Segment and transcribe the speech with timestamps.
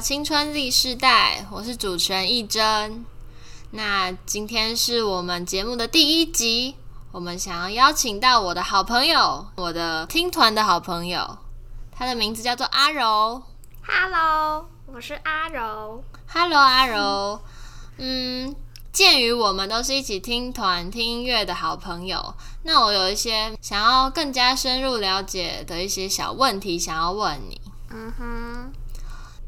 [0.00, 3.04] 青春力世代，我是主持人易真。
[3.72, 6.74] 那今天是我们节目的第一集，
[7.12, 11.36] 我们想要邀请到我的好朋友，我的听团的好朋友，
[11.92, 13.42] 他的名字叫做阿柔。
[13.86, 16.02] Hello，我是阿柔。
[16.32, 17.40] Hello，阿柔。
[17.98, 18.56] 嗯，
[18.90, 27.60] 鉴于我们都是一起听团、听音乐的好朋友，那我有一些想要更加深入了解的一些小问题想要问你。
[27.90, 28.72] 嗯哼，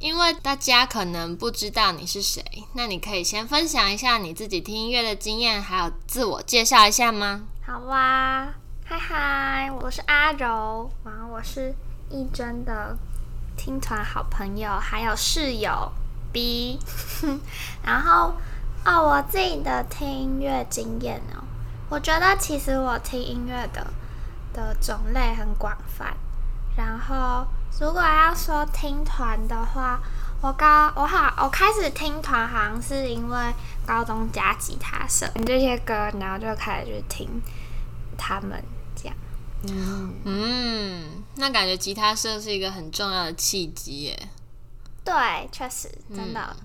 [0.03, 7.43] 因为大家可能不知道你是谁，那你可以先分享一下你自己听音乐的经验，还有自我介绍一下吗？
[7.65, 8.53] 好哇，
[8.85, 11.73] 嗨嗨，我是阿柔，然后我是
[12.11, 12.99] 一真的
[13.57, 15.93] 听团好朋友，还有室友
[16.33, 16.81] B。
[17.87, 18.35] 然后
[18.85, 21.45] 哦，我自己的听音乐经验哦，
[21.89, 23.87] 我觉得其实我听音乐的
[24.53, 26.13] 的种类很广泛。
[26.77, 27.47] 然后
[27.81, 30.01] 如果要说听团的话，
[30.41, 37.43] 我高我好我开始听团好像是因为高中加吉他社这些歌，然后就开始去听
[38.17, 38.63] 他们
[38.95, 39.17] 这样。
[40.25, 44.29] 嗯，那感觉吉他社是一个很重要的契机耶。
[45.05, 45.13] 对，
[45.51, 46.57] 确实真的。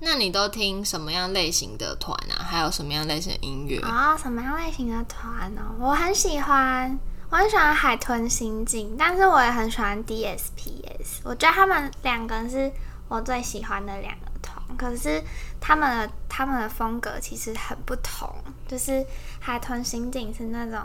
[0.00, 2.42] 那你都听什么样类型的团啊？
[2.42, 3.78] 还有什么样类型的音乐？
[3.80, 5.62] 啊、什么样类型的团呢？
[5.78, 6.98] 我很喜欢，
[7.32, 11.20] 我很喜欢海豚刑警，但是我也很喜欢 DSPS。
[11.24, 12.70] 我觉得他们两个是
[13.08, 15.24] 我最喜欢的两个团，可是
[15.58, 18.28] 他们的他们的风格其实很不同。
[18.68, 19.02] 就是
[19.40, 20.78] 海豚刑警是那种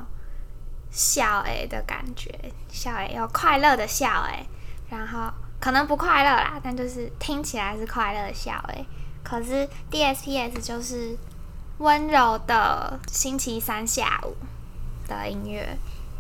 [0.90, 2.34] 笑诶的感觉，
[2.72, 4.48] 笑诶有快乐的笑诶
[4.90, 8.86] 然后可能不快乐啦，但就是听起来是快乐的笑诶。
[9.22, 11.18] 可是 DSPS 就是
[11.80, 14.34] 温柔的星期三下午
[15.10, 15.78] 的音乐，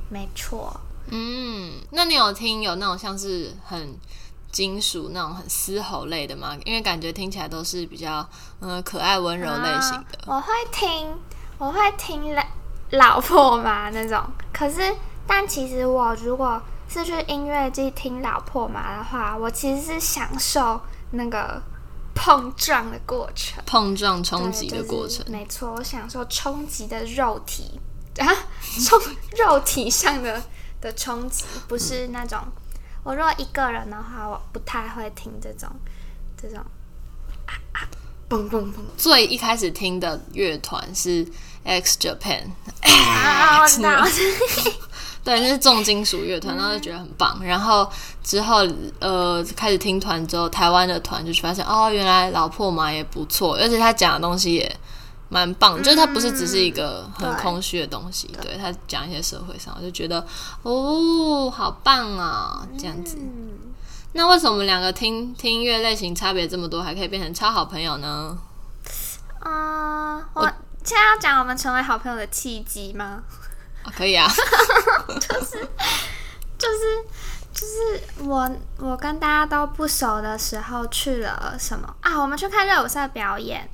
[0.10, 0.80] 没错。
[1.10, 3.98] 嗯，那你有听有那种像是很
[4.52, 6.58] 金属那种很嘶吼类的吗？
[6.66, 8.28] 因为感觉听起来都是比较
[8.60, 10.20] 嗯、呃可爱温柔类型的。
[10.26, 11.18] 啊我会听，
[11.58, 12.44] 我会听老
[12.92, 14.22] 老婆嘛那种。
[14.52, 14.96] 可是，
[15.26, 20.80] 但其实我如果是去音乐季听老婆嘛的话，我其实是享受
[21.12, 21.62] 那个
[22.16, 23.64] 碰撞的过程。
[23.66, 27.80] 碰撞冲击的过程，没错，我享受冲击的肉体
[28.20, 28.28] 啊，
[28.86, 29.00] 冲
[29.38, 30.42] 肉体上的
[30.82, 32.40] 的冲击，不是那种。
[33.04, 35.70] 我如果一个人的话，我不太会听这种
[36.42, 36.58] 这种
[37.46, 37.88] 啊啊
[38.30, 41.26] 嘣嘣嘣最一开始听的乐团是
[41.64, 42.44] X Japan，
[42.84, 43.62] 啊！
[43.62, 44.06] 我知道，
[45.24, 47.42] 对，那是重金属乐团，然后就觉得很棒。
[47.42, 47.90] 然后
[48.22, 48.68] 之后
[49.00, 54.80] 呃开始听团之后，台湾的团就发现哦，原来老破马也不错，而且他讲的东西也
[55.30, 60.26] 蛮棒，就是他不是只是一个很空虚的东西，对他讲一些社会上，我就觉得
[60.64, 63.18] 哦，好棒啊，这样子。
[63.20, 63.58] 嗯，
[64.14, 68.38] 那为什么我们两个听听音乐类型差别这么多，还可以变成超好朋友呢？
[69.40, 70.44] 啊，我
[70.84, 73.24] 现在要讲我们成为好朋友的契机吗？
[73.84, 74.28] 啊可以啊，
[75.08, 75.68] 就是
[77.54, 82.20] 就是我我跟大家都不熟的时候去了什么啊？
[82.22, 83.70] 我们去看热舞社表演。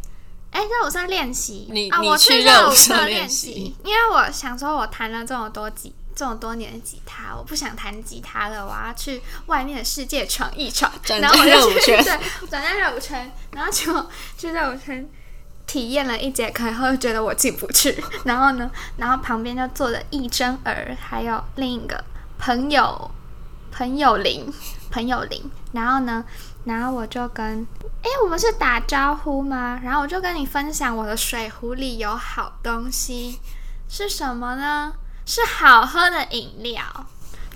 [0.54, 10.92] 哎，热舞社练习，啊，你啊我去热热舞社社练练习因为我想说，我弹了这么多吉这么多年的吉他，我不想弹吉他了，我要去外面的世界闯一闯。
[11.04, 15.10] 转然后我就去舞圈对，转战热舞圈，然后就去热舞圈
[15.66, 18.04] 体验了一节课以后，又觉得我进不去。
[18.26, 22.04] 然后呢，然后旁边就坐着一真儿，还有另一个
[22.38, 23.10] 朋友
[23.72, 24.54] 朋友林
[24.92, 25.42] 朋友林。
[25.72, 26.24] 然后呢，
[26.66, 27.68] 然后我就跟
[28.04, 29.80] 诶，我们是打招呼吗？
[29.84, 33.40] 然后我就跟你分享我的水壶里有好东西
[33.90, 34.94] 是什么呢？
[35.26, 36.84] 是好喝的饮料。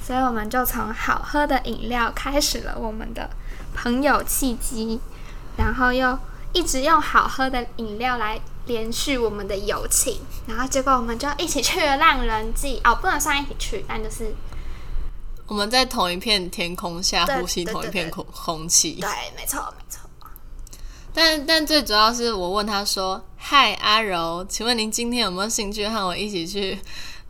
[0.01, 3.29] 所以我们就从好喝的饮料开始了我们的
[3.75, 5.01] 朋友契机，
[5.57, 6.17] 然后又
[6.53, 14.33] 一直用好喝的饮料来延续我们的友情，然后结果我们就一起去了浪人记哦，不能算一起去，但就是
[15.47, 18.93] 我们在同一片天空下呼吸同一片空空气。
[18.99, 20.01] 对，没错没错。
[21.13, 26.79] 但但最主要是我问他说：“嗨，阿柔，请问您今天有没有兴趣和我一起去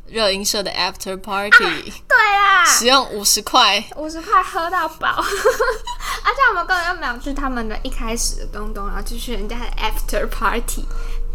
[0.08, 1.58] 热音社的 after party，
[2.10, 3.82] 对啦，使用五十块？
[3.96, 10.84] 五十块喝到饱， 而且我们根本就没有去他们的一开始的东东，然后就去人家的 after party，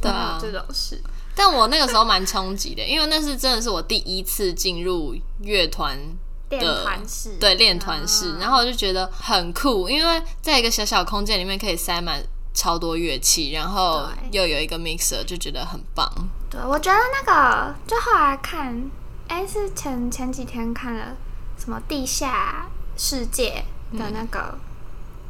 [0.03, 1.01] 对啊这种事。
[1.35, 5.99] 但我那个时候蛮冲击的，因为那是真的是我第一次进入乐团
[6.59, 8.37] 练的团式，对练团式，啊。
[8.41, 12.23] 然后我就觉得很酷，因为在一个小小空间里面可以塞满
[12.53, 16.07] 超多乐器，然后又有一个 mixer，就觉得很棒。
[16.51, 18.91] 对，我觉得那个就后来看，
[19.29, 21.17] 哎，是前前几天看了
[21.59, 22.67] 什么地下
[22.97, 23.65] 世界
[23.97, 24.59] 的那个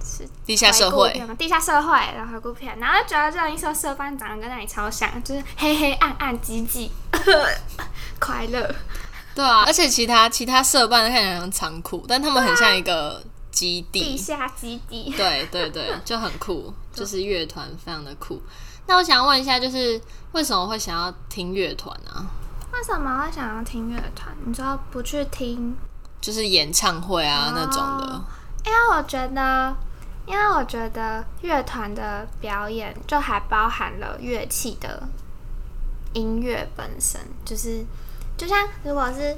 [0.05, 1.13] 是地下社会。
[1.39, 6.91] 地下社会的回顾片，然后就觉得这一社社班长得跟那里超像，就是黑黑暗暗积极，
[8.19, 8.75] 快乐。
[9.35, 14.17] 对啊，而且其他其他社办看起来像仓库，但他们很像一个基地地。
[14.17, 15.13] 下基地。
[15.17, 18.41] 对对对，就很酷， 就是乐团非常的酷。
[18.87, 20.01] 那我想问一下，就是
[20.33, 22.27] 为什么会想要听乐团呢？
[22.73, 24.35] 为什么会想要听乐团？
[24.45, 25.77] 你知道不去听？
[26.21, 28.25] 就是演唱会啊、那种的哦。
[28.65, 29.77] 因为我觉得，
[30.27, 35.03] 因为我觉得乐团的表演就还包含了乐器的
[36.13, 37.85] 音乐本身，就是
[38.37, 39.37] 就像如果是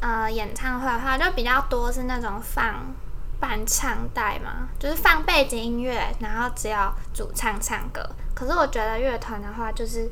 [0.00, 2.94] 呃演唱会的话，就比较多是那种放
[3.40, 8.08] 伴唱带嘛，就是放背景音乐，然后只有主唱唱歌。
[8.34, 10.10] 可是我觉得乐团的话，就是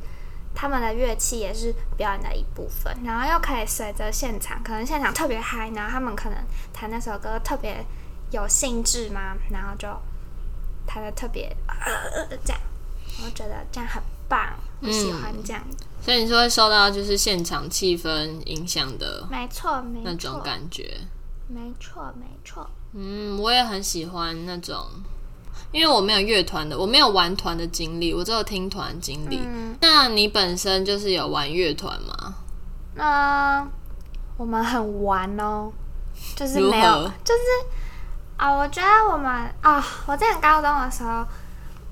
[0.54, 6.38] 他们的乐器也是表演的一部分，然后又可以随着现场，可能现场特别嗨，然后他们可能
[6.72, 7.84] 弹那首歌特别
[8.30, 9.88] 有兴致嘛，然后就
[10.86, 12.60] 弹的特别呃这样，
[13.24, 14.40] 我觉得这样很棒，
[14.80, 15.62] 我喜欢这样。
[16.00, 20.98] 所以你是会受到就是现场气氛影响的没错，没错，那种感觉。
[21.48, 22.68] 没错，没错。
[22.92, 24.86] 嗯，我也很喜欢那种，
[25.72, 29.40] 因为我没有乐团的，我没有玩团的经历，我只有听团经历。
[29.42, 32.34] 嗯，那你本身就是有玩乐团吗？
[32.94, 33.66] 那
[34.36, 35.72] 我们很玩哦，
[36.36, 37.40] 就是没有，就是
[38.36, 39.30] 啊、我觉得我们
[39.60, 41.24] 啊、我之前高中的时候，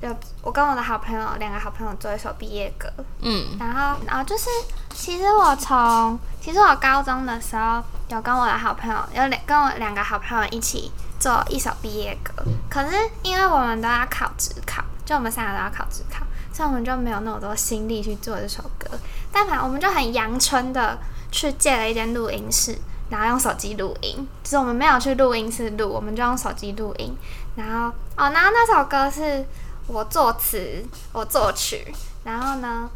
[0.03, 2.89] 有我跟我的好朋友两个好朋友做一首毕业歌，
[3.21, 4.51] 嗯然后然后就是
[4.93, 10.91] 其实我从其实我高中的时候有跟我的好朋友有两跟我两个好朋友一起
[11.21, 12.33] 做一首毕业歌，
[12.69, 18.91] 可是因为我们都要考职考，就我们三个都要考职考，所以我们就没有那么多心力去做这首歌。
[19.31, 20.99] 但反正我们就很阳春的
[21.31, 22.77] 去借了一间录音室，
[23.09, 27.17] 然后用手机录音，就是我们没有去录音室录，我们就用手机录音。
[27.55, 29.47] 然后哦，然后那首歌是
[29.87, 31.93] 我作词，我作曲，
[32.25, 32.91] 然后呢，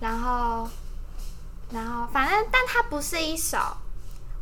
[0.00, 0.68] 然后
[1.70, 3.58] 然后反正，但它不是一首。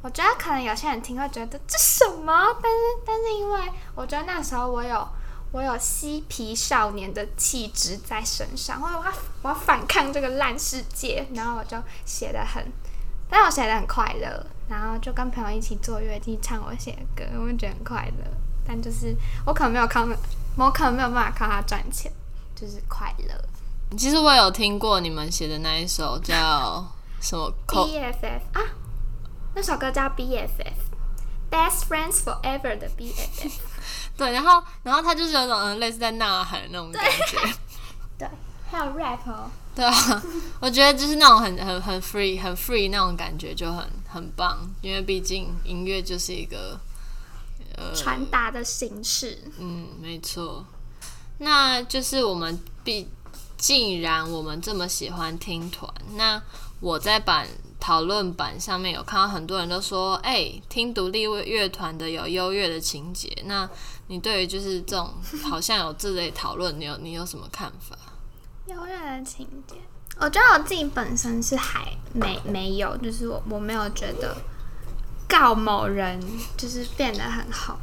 [0.02, 2.32] 我觉得可能有些人听会觉得这什么，
[2.62, 3.60] 但是但是因为
[3.94, 5.08] 我觉得那时候我有
[5.50, 12.64] 我有嬉皮少年的气质在身上，我我要我要反抗这个烂世界，然后我就写的很，
[13.28, 18.24] 但我写的很快乐，然后就跟朋友一起坐乐器唱我写的歌，我就觉得很快乐。
[18.64, 20.06] 但就是我可能没有靠，
[20.56, 22.10] 我可能没有办法靠它赚钱，
[22.54, 23.96] 就是快乐。
[23.96, 26.84] 其实我有听过你们写的那一首叫
[27.20, 28.60] 什么 BFF 啊，
[29.54, 33.52] 那首歌叫 BFF，Best Friends Forever 的 BFF。
[34.16, 37.38] 对，然后然后它就是有种嗯类似在呐喊的那种感觉。
[38.18, 38.28] 对，
[38.70, 39.50] 还有 rap 哦。
[39.74, 40.22] 对啊，
[40.58, 46.80] 我觉得就是那种很很很 free 很 free 那种感觉就很很棒，因为毕竟音乐就是一个
[47.76, 49.38] 呃传达的形式。
[49.58, 50.64] 嗯，没错。
[51.38, 53.08] 那就是我们必
[53.56, 56.42] 既然我们这么喜欢听团，那
[56.80, 57.46] 我在版
[57.78, 63.30] 讨论版上面有看到很多人都说，哎、听独立乐乐团的有优越的情节。
[63.44, 63.68] 那
[64.08, 67.96] 你对于就是这种好像有这类讨论，你有你有什么看法？
[68.66, 69.76] 优越的情节，
[70.18, 74.36] 我觉得我自己本身是还没没有，就是我我没有觉得
[75.28, 76.20] 告某人
[76.56, 77.76] 就是变得很红，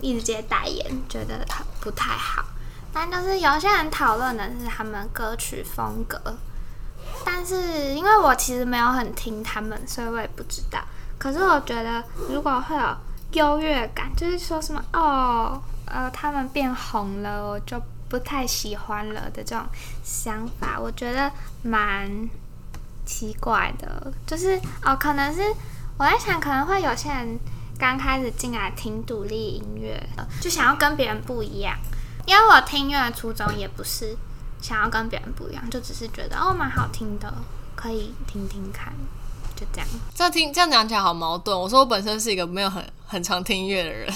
[0.00, 2.44] 一直接代言，觉得很不太好。
[2.92, 6.20] 但就是有些人讨论的是他们歌曲风格，
[7.24, 10.78] 但是因为我其实没有很听他们，所以我也不知道。
[11.18, 12.96] 可是我觉得如果会有
[13.32, 17.80] 优越感，就是说什么哦，呃，他们变红了，我就
[18.10, 19.64] 不太喜欢了的这种
[20.04, 21.30] 想法，我觉得
[21.62, 22.28] 蛮
[23.06, 24.12] 奇怪的。
[24.26, 25.40] 就是哦，可能是
[26.02, 27.38] 我在想，可能会有些人
[27.78, 30.04] 刚开始进来听独立音乐，
[30.40, 31.78] 就想要跟别人不一样。
[32.26, 34.16] 因为我听音乐的初衷也不是
[34.60, 37.32] 想要跟别人不一样，就只是觉得哦蛮好听的，
[37.76, 38.92] 可以听听看，
[39.54, 39.86] 就这样。
[40.12, 41.56] 这样听这样讲起来好矛盾。
[41.56, 44.12] 我说我本身是一个没有很很常听音乐的人，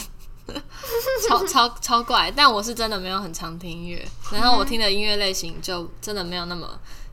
[1.28, 2.28] 超 超超怪。
[2.35, 6.69] 但我是真的没有很常听音乐，然后我听的音乐类型就真的没有那么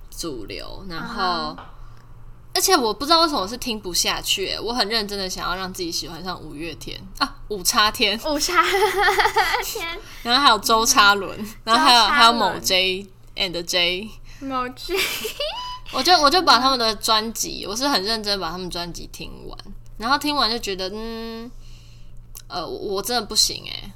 [0.10, 0.84] 主流。
[0.90, 1.70] 然后，啊
[2.56, 8.62] 而且我不知道为什么是听不下去、欸我很认真的想要让自己喜欢上五月天啊，五叉天，五叉
[9.64, 9.88] 天
[10.22, 14.10] 然后还有周叉伦，然后还有还有某 J and J。
[14.40, 14.94] 某 J，，
[15.94, 19.58] 我就我就把他们的专辑，我是很认真把他们专辑听完，
[19.98, 21.50] 然后听完就觉得，嗯，
[22.48, 23.92] 呃，我我真的不行诶，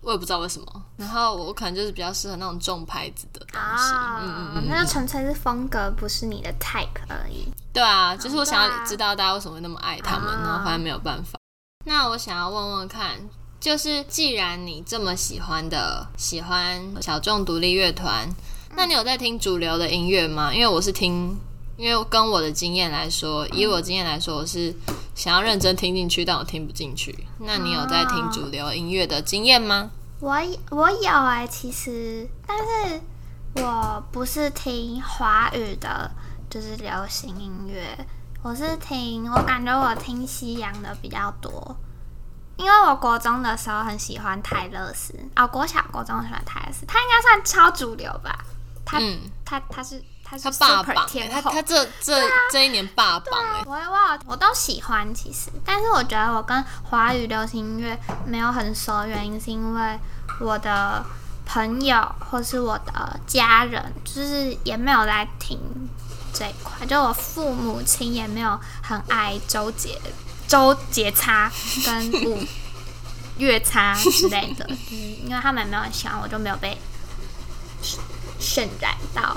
[0.00, 0.82] 我也不知道为什么。
[0.96, 7.46] 然后我可能就是比较适合那种重拍子的东西，嗯嗯，，那就纯粹是风格，不是你的 type 而已。
[7.74, 11.36] 对啊，就是我想要知道大家为什么会那么爱他们，啊然后发现没有办法。
[11.84, 13.28] 那我想要问问看，
[13.58, 18.28] 就是既然你这么喜欢的喜欢小众独立乐团，
[18.76, 20.54] 那你有在听主流的音乐吗？
[20.54, 21.36] 因为我是听，
[21.76, 24.72] 因为跟我的经验来说，以我经验来说，我是
[25.16, 27.26] 想要认真听进去，但我听不进去。
[27.40, 29.90] 那你有在听主流音乐的经验吗？
[30.20, 30.40] 我
[30.70, 33.00] 我有哎、其实，但是
[33.56, 36.10] 我不是听华语的，
[36.54, 37.84] 就是流行音乐，
[38.40, 41.76] 我是听，我感觉我听西洋的比较多。
[42.56, 48.38] 因为我国中的时候很喜欢泰勒斯，哦，国小、国中喜欢泰勒斯，他应该算超主流吧？
[48.84, 59.98] 他、嗯，他他是他是 super 榜、欸，天后，他他这这、这一年霸榜哎、我我我都喜欢，其实，但是我觉得我跟华语流行音乐没有很熟，原因是因为
[60.38, 61.04] 我的
[61.44, 65.58] 朋友或是我的家人，就是也没有在听
[66.34, 70.00] 这一块，就我父母亲也没有很爱周杰、
[70.48, 71.50] 周杰差
[71.86, 72.42] 跟五
[73.38, 76.76] 月差之类的，就是因为他们没有很喜欢，我就没有被
[78.40, 79.36] 渲染到。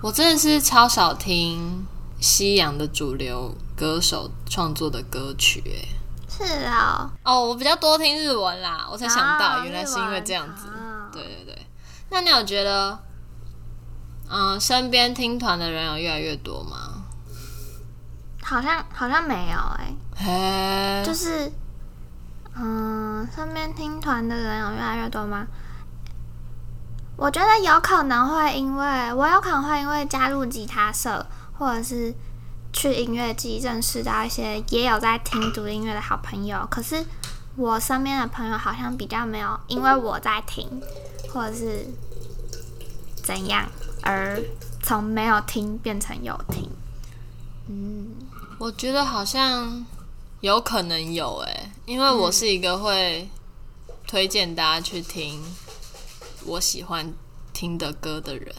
[0.00, 1.86] 我真的是超少听
[2.20, 10.68] 西洋的主流歌手创作的歌曲哎、是哦，哦，我比较多听日文啦，我才想到哦原来是因为这样子。
[10.68, 11.66] 哦对对对，
[12.10, 12.96] 那你有觉得，
[14.30, 17.04] 嗯、身边听团的人有越来越多吗？
[18.42, 21.52] 好像好像没有哎、嘿，就是，
[22.56, 25.46] 嗯，身边听团的人有越来越多吗？
[27.16, 31.24] 我觉得有可能会因为我有可能会因为加入吉他社，
[31.58, 32.14] 或者是
[32.72, 36.66] 去音乐季认识到一些也有在听独立音乐的好朋友。
[36.70, 37.04] 可是
[37.56, 40.80] 我身边的朋友好像比较没有因为我在听，
[41.32, 41.86] 或者是
[43.30, 43.64] 怎样
[44.02, 44.42] 而
[44.82, 46.68] 从没有听变成有听。
[47.68, 48.08] 嗯，
[48.58, 49.86] 我觉得好像
[50.40, 53.28] 有可能有诶、因为我是一个会
[54.08, 55.40] 推荐大家去听
[56.44, 57.12] 我喜欢
[57.52, 58.52] 听的歌的人，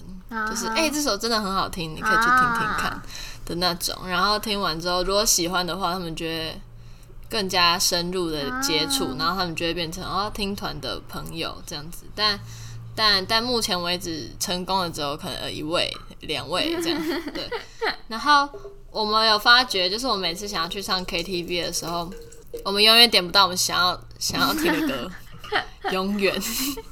[0.49, 3.03] 就是啊哎、这首真的很好听，你可以去听听看啊
[3.43, 4.07] 的那种。
[4.07, 6.61] 然后听完之后，如果喜欢的话，他们觉得
[7.29, 12.05] 更加深入的接触，啊然后他们就会变成哦听团的朋友这样子。
[12.15, 12.39] 但
[12.95, 17.01] 但但目前为止，成功的只有可能一位、两位这样。
[17.33, 17.49] 对，
[18.07, 18.47] 然后
[18.91, 22.11] 我们有发觉，就是我每次想要去唱 KTV 的时候，
[22.65, 25.11] 我们永远点不到我们想要想要听的歌，
[25.91, 26.35] 永远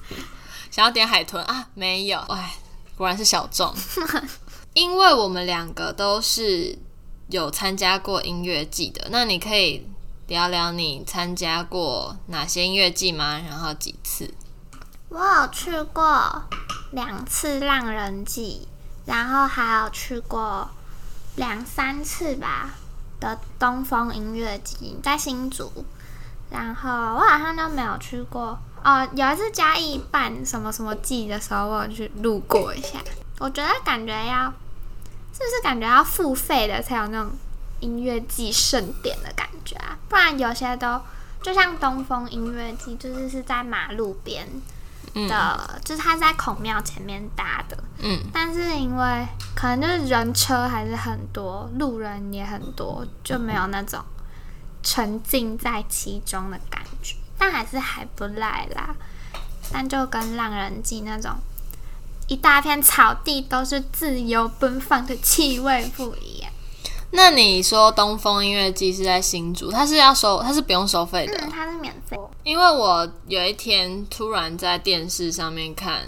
[0.72, 2.56] 想要点海豚啊，没有，哎，
[2.96, 3.74] 果然是小众。
[4.74, 6.78] 因为我们两个都是
[7.30, 9.86] 有参加过音乐季的，那你可以
[10.28, 13.42] 聊聊你参加过哪些音乐季吗？
[13.50, 14.34] 然后几次？
[15.10, 16.44] 我有去过
[16.92, 18.68] 两次浪人季，
[19.06, 20.70] 然后还有去过
[21.36, 22.70] 两三次吧
[23.20, 25.72] 的东风音乐季，在新竹。
[26.52, 33.00] 然后我好像都没有去过哦，有一次嘉义办什么什么季的时候，我有去路过一下。
[33.40, 34.46] 我觉得感觉要，
[35.34, 37.32] 是不是感觉要付费的才有那种
[37.80, 39.98] 音乐季盛典的感觉啊？
[40.08, 41.02] 不然有些都
[41.42, 44.48] 就像东风音乐季，就是是在马路边。
[45.14, 54.04] 的，就是他在孔庙前面搭的，嗯，但是因为可能就是人车还是很多，路人也很多，就没有那种
[54.84, 58.96] 沉浸在其中的感觉，但还是还不赖啦。
[59.72, 61.32] 但就跟浪人记那种
[62.28, 66.52] 一大片草地都是自由奔放的气味不一样。
[67.12, 71.34] 那你说东风音乐季是在新竹，它是要收，它是不用收费的。
[71.38, 72.18] 嗯，它是免费。
[72.44, 76.04] 因为我有一天突然在电视上面看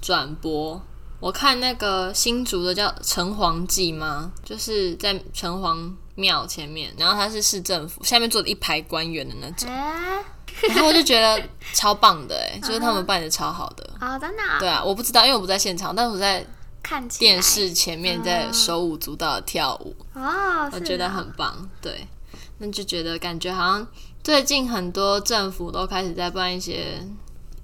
[0.00, 0.80] 转播，
[1.20, 4.32] 我看那个新竹的叫城隍祭吗？
[4.44, 10.22] 就是在城隍庙前面，然后它是市政府下面坐的一排官员的那种，哎、
[10.68, 11.40] 然后我就觉得
[11.72, 13.88] 超棒的哎， 就是他们办的超好的。
[14.00, 16.44] 哦，真的哦、对啊，我不知道，因为我不在现场，但是我在
[16.88, 21.68] 看起电视前面在手舞足蹈的跳舞，哦，我觉得很棒。
[21.82, 22.08] 对，
[22.56, 23.86] 那就觉得感觉好像
[24.24, 27.06] 最近很多政府都开始在办一些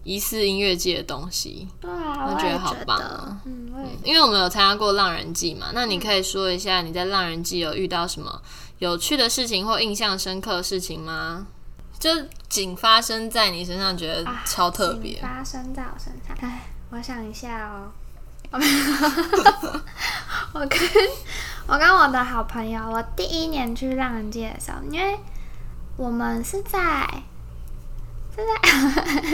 [0.03, 8.43] 疑似音乐季的东西，对啊，我觉得好棒得哦嗯，因为我们有参加过浪人季嘛，那你可以说一下你在浪人季有遇到什么
[8.81, 11.47] 有趣的事情或印象深刻的事情吗？
[11.99, 12.11] 就
[12.51, 15.19] 仅发生在你身上，觉得啊超特请别。
[15.23, 16.37] 发生在我身上。
[16.41, 17.91] 哎，我想一下哦。
[20.53, 20.79] 我跟
[21.67, 25.19] 我跟我的好朋友，我第一年去浪人街的时候，因为
[25.97, 27.09] 我们是在
[28.37, 28.53] 是在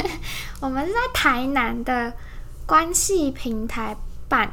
[0.61, 2.12] 我们是在台南的
[2.67, 3.97] 关系平台
[4.29, 4.50] 办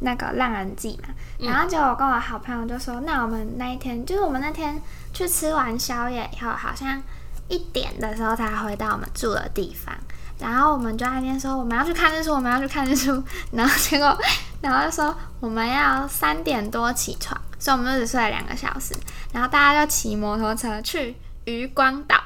[0.00, 4.80] 那个浪人季嘛，然后结果我跟我好朋友就说，那我们那一天就是我们那天
[5.12, 7.02] 去吃完宵夜以后，好像
[7.48, 9.94] 一点的时候才回到我们住的地方。
[10.38, 13.22] 然后我们就在那边说我们要去看日出，我们要去看日出。
[13.52, 14.18] 然后结果，
[14.60, 18.94] 然后就说我们要三点多起床，所以我们就只睡了两个小时。
[19.32, 22.20] 然后大家就骑摩托车去渔光岛，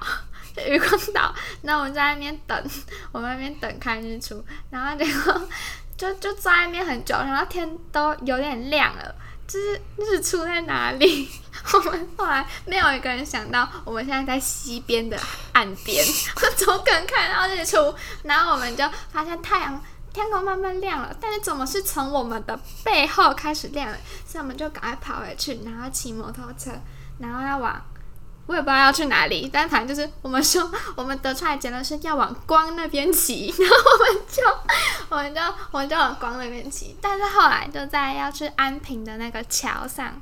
[0.54, 1.34] 去 渔光岛。
[1.62, 2.70] 那我们在那边等，
[3.12, 4.42] 我们那边等看日出。
[4.70, 5.48] 然后结果
[5.96, 9.14] 就就坐在那边很久，然后天都有点亮了，
[9.48, 11.28] 就是日出在哪里？
[11.72, 15.18] 我们后来没有一个人想到，我们现在在西边的
[15.52, 16.04] 岸边，
[16.36, 17.94] 我怎么可能看到日出？
[18.24, 23.96] 然后我们就发现太阳天空慢慢亮了，但是怎么是从我们的背后开始亮了？
[24.26, 26.70] 所以我们就赶快跑回去，然后骑摩托车，
[27.18, 27.82] 然后要往
[28.48, 34.42] 我也不知道要去哪里，但反正就是我们说我们得出来结论是要往光那边骑， 然后我们就
[35.10, 35.40] 我们就
[35.70, 40.20] 我们就往光那边骑，但是后来就在要去安平的那个桥上。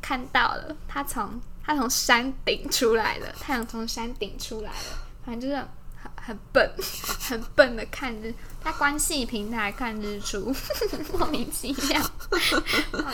[0.00, 4.76] 看到了，他从他从山顶出来了，太阳从山顶出来了，
[5.24, 5.66] 反正就是
[6.26, 6.70] 很很笨，
[7.28, 10.54] 很笨的看日，他关系平台看日出，
[11.12, 13.04] 莫名其妙，啊，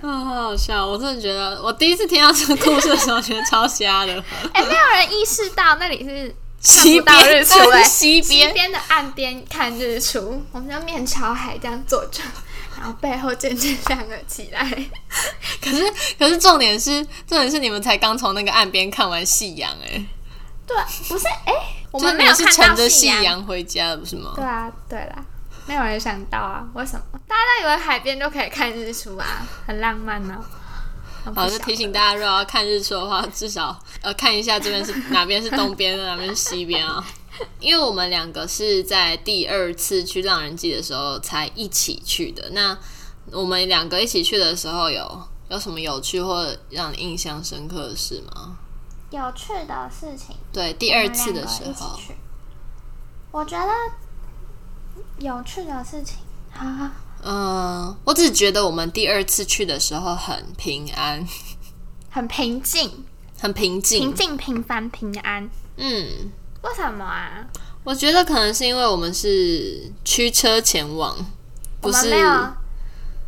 [0.24, 0.86] 好好笑！
[0.86, 4.24] 我真的觉得，我第一次听到这个故事的时候，觉得超瞎的。
[4.54, 12.22] 哎，没有人意识到那里是西边日出，哎，西边边的岸边看日出，我们就面朝海这样坐着。
[12.78, 14.62] 然后背后渐渐亮了起来，
[15.62, 15.82] 可是
[16.18, 20.04] 可是重点是重点是你们才刚从那个岸边看完夕阳哎，
[20.66, 20.76] 对，
[21.08, 21.52] 不是哎，
[21.92, 24.32] 我们没有是乘着夕阳回家的不是吗？
[24.34, 25.24] 对啊，对啦，
[25.66, 27.20] 没有人想到啊，为什么？
[27.28, 30.44] 大家都以为海边就可以看日出啊，很浪漫呢。
[31.34, 37.04] 好，就提醒大家，如果要看日出的话，至少呃看一下这边是哪边是东边， 哪边是西边啊。
[37.60, 42.48] 因为我们两个是在第二次去浪人记的时候才一起去的。
[42.50, 42.76] 那
[43.30, 48.56] 我们两个一起去的时候，有有什么有趣或让你印象深刻的事吗？
[49.10, 51.98] 有趣的事情，对，第二次的时候，
[53.30, 53.72] 我觉得
[55.18, 56.18] 有趣的事情
[56.54, 56.92] 啊，
[57.22, 61.26] 嗯，我只觉得我们第二次去的时候很平安，
[62.10, 63.04] 很平静，
[63.40, 66.32] 很平静，平静、平凡、平安，嗯。
[66.62, 67.46] 为什么啊？
[67.84, 71.16] 我觉得可能是因为我们是驱车前往，
[71.80, 72.10] 不是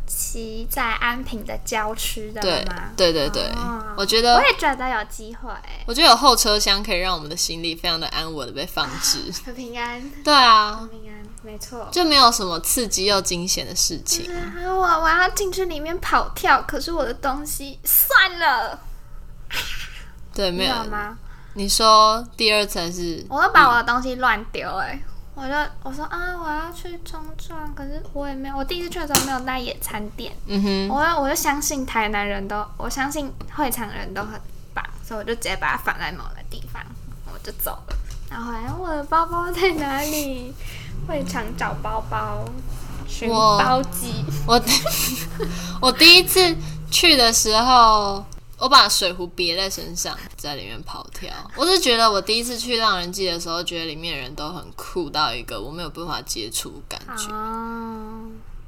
[0.09, 2.89] 骑在安平的郊区的吗？
[2.97, 3.47] 对对对，
[3.95, 5.51] 我觉得我也觉得有机会。
[5.85, 10.01] 我觉得有后车厢可以让我们的行李非常的安稳的被放置， 很平安。
[10.23, 14.27] 对啊，平安，没错，就没有什么刺激又惊险的事情。
[14.65, 18.79] 我我要进去里面跑跳，可是我的东西算了。
[20.33, 21.17] 对，没有吗？
[21.53, 24.99] 你说第二层是，我会把我的东西乱丢哎，
[25.41, 34.39] 我就我说啊，我要去冲撞，可是我也没有，我第一次去的时候没有带野餐垫，嗯哼，我我就相信台南人都，我相信会场人都很
[34.73, 36.83] 棒，所以我就直接把它放在某个地方，
[37.31, 37.95] 我就走了。
[38.29, 40.53] 然后我的包包在哪里？
[41.07, 42.43] 会场找包包，
[43.07, 44.25] 寻包机。
[44.45, 44.61] 我
[45.79, 46.53] 我第一次
[46.91, 48.25] 去的时候。
[48.59, 51.29] 我把水壶别在身上，在里面跑跳。
[51.55, 57.29] 我是觉得我第一次去浪人记的时候，觉得里面人都很酷到一个我没有办法接触感觉。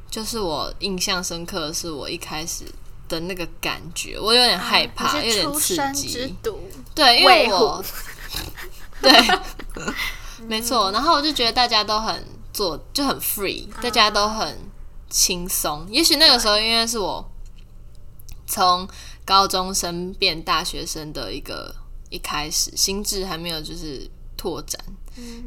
[0.10, 2.64] 就是我印象深刻的是我一开始
[3.10, 6.36] 的那个感觉，我有点害怕，有点刺激。
[6.96, 7.84] 对，因为我
[9.04, 9.12] 对，
[10.48, 10.90] 没错。
[10.92, 14.58] 然后我就觉得大家都很做，就很 free，大家都很
[15.10, 15.86] 轻松。
[15.90, 17.30] 也许那个时候，因为是我
[18.48, 18.88] 从。
[19.26, 21.74] 高中生变大学生的一个
[22.10, 24.80] 一开始，心智还没有就是拓展，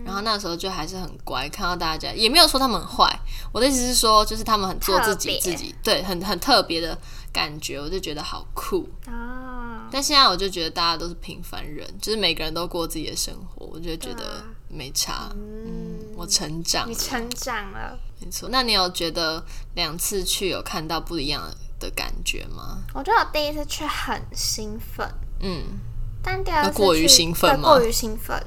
[0.05, 3.21] 然后那时候就还是很乖，看到大家也没有说他们很坏。
[3.53, 6.97] 我的意思是说，就是他们很做自己，自己对很很特别的
[7.33, 9.89] 感觉，我就觉得好酷啊。
[9.91, 15.31] 但现在我就觉得大家都是平凡人，就是每个人都过自己的生活，我就觉得没差。
[15.35, 18.49] 嗯，我成长，你成长了，没错。
[18.51, 21.57] 那你有觉得两次去有看到不一样的？
[21.79, 22.83] 的感觉吗？
[22.93, 25.09] 我觉得我第一次去很兴奋，
[25.41, 25.79] 嗯，
[26.23, 27.69] 但第二次过于兴奋吗？
[27.69, 28.43] 过于兴奋，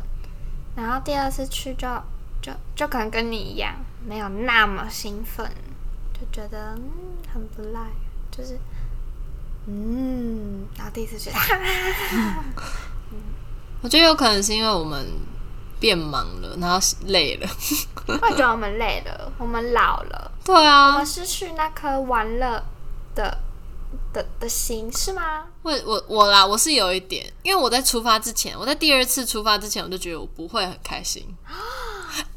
[0.75, 1.87] 然后第二次去就
[2.41, 5.49] 就就可能跟你一样，没有那么兴奋，
[6.13, 7.81] 就觉得嗯很不赖，
[8.31, 8.59] 就是
[9.67, 11.29] 嗯，然后第一次去，
[13.81, 15.05] 我觉得有可能是因为我们
[15.79, 17.47] 变忙了，然后累了，
[18.07, 22.63] 我觉得我们累了，我们老了， 对啊，我们失去那颗玩乐。
[23.17, 23.37] 的
[24.13, 25.43] 的的心是吗？
[25.63, 31.25] 我我我啦，我是有一点，因为我在出发之前，我在第二次出发之前，我就觉得我不会很开心。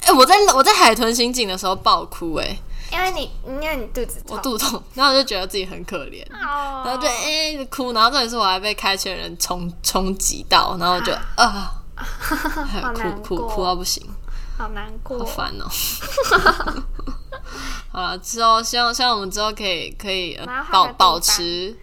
[0.04, 2.58] 哎，我在我在海豚刑警的时候爆哭，哎，
[2.90, 11.72] 因为你因为你肚子我肚痛，然后我就觉得自己很可怜，然后就哎哭，然后这里是我还被开车人冲冲击到，然后就啊
[13.22, 14.02] 哭哭哭到不行，
[14.56, 15.24] 好难过好。
[15.26, 15.66] 烦哦。
[16.30, 16.74] 好
[17.92, 20.38] 了，之后希望希望我们之后可以可以、
[20.70, 21.76] 保保持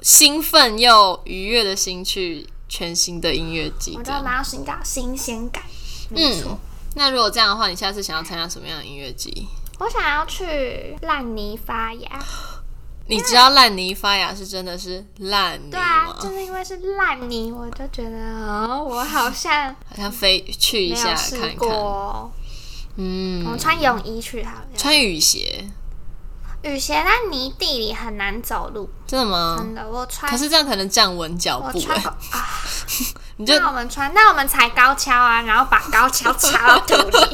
[0.00, 3.98] 兴奋又愉悦的心去全新的音乐季我。
[3.98, 5.62] 就这样蛮要寻找新鲜感，
[6.10, 6.52] 没错。
[6.52, 6.58] 嗯，
[6.96, 9.46] 那如果这样的话，你下次想要参加什么样的音乐季？
[9.80, 12.08] 我想要去烂泥发芽，
[13.08, 16.16] 你知道烂泥发芽是真的是烂泥对啊，吗？
[16.20, 22.43] 就是因为是烂泥，我就觉得哦，我好像好像飞去一下看过看。。
[22.96, 25.64] 嗯，我穿泳衣去好了，穿雨鞋，
[26.62, 29.56] 雨鞋在泥地里很难走路，真的吗？
[29.58, 29.86] 真的。
[29.88, 32.46] 我穿，可是这样才能站稳脚步哎、我穿过啊，
[33.36, 37.18] 你就那我们穿，那我们踩高跷啊，然后把高跷插到土里。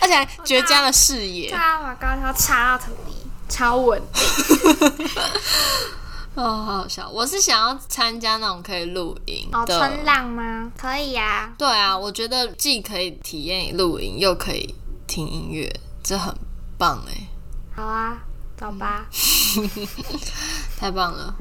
[0.00, 3.14] 而且还绝佳的视野对啊，把高跷插到土里，
[3.48, 5.08] 超稳定。
[6.38, 7.10] 哦，好好笑。
[7.10, 9.76] 我是想要参加那种可以露营哦，的。
[9.76, 10.70] 春浪吗？
[10.78, 14.72] 可以呀、对啊，我觉得既可以体验露营，又可以
[15.08, 15.68] 听音乐，
[16.00, 16.32] 这很
[16.78, 17.26] 棒哎，
[17.74, 18.16] 好啊，
[18.56, 19.06] 走吧。
[20.78, 21.34] 太棒了！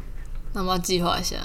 [0.53, 1.35] 那我们要计划一下。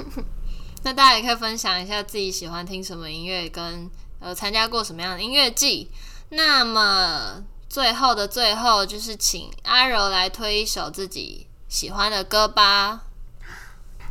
[0.84, 5.90] 那大家也可以分享一下自己喜欢听什么音乐，跟呃参加过什么样的音乐季。
[6.28, 13.00] 那么最后的最后，就是请阿柔来推一首自己喜欢的歌吧。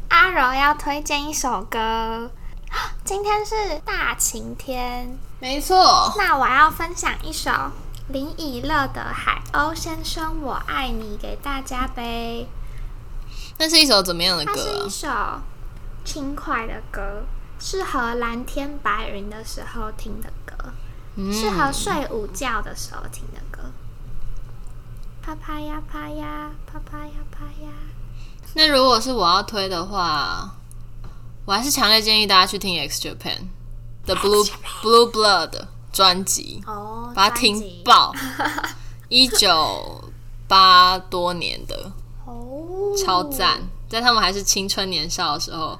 [0.10, 2.30] 阿柔要推荐一首歌，
[3.06, 7.49] 今天是大晴天，没错，那我要分享一首
[8.10, 12.45] 林以乐的《海鸥先生我爱你》给大家呗。
[13.58, 14.86] 那是一首怎么样的歌是？
[14.86, 15.08] 一首
[16.04, 17.23] 轻快的歌，
[17.62, 20.73] 适合蓝天白云的时候听的歌，
[21.15, 23.53] 嗯适合睡午觉的时候听的歌。
[25.26, 27.72] 啪啪呀啪呀，啪啪呀啪呀。
[28.56, 30.54] 那如果是我要推的话，
[31.46, 33.38] 我还是强烈建议大家去听 X Japan
[34.06, 34.46] 的 Blue
[34.82, 38.14] Blue Blood 专辑，哦，把它听爆。
[39.08, 40.12] 一九
[40.48, 41.92] 八多年的，
[42.26, 45.80] 哦，超赞，在他们还是青春年少的时候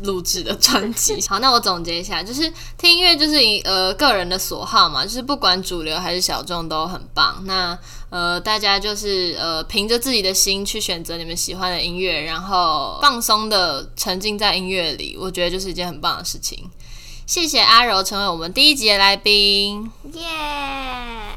[0.00, 1.20] 录制的专辑。
[1.28, 7.42] 好，那我总结一下，就是听音乐就是一呃个人的所好嘛，就是不管主流还是小众都很棒。
[7.44, 7.78] 那
[8.10, 16.70] 呃大家就是呃凭着自己的心去选择你们喜欢的音乐，然后放松的沉浸在音乐里，我觉得就是一件很棒的事情。
[17.26, 20.22] 谢谢阿柔成为我们第一集的来宾，耶！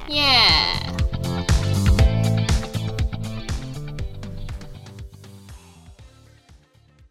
[0.08, 0.24] 耶、